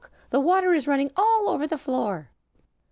[0.31, 2.31] the water is running all over the floor."